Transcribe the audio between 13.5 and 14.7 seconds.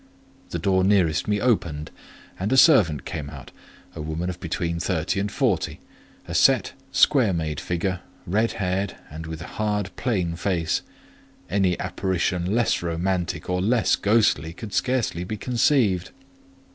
less ghostly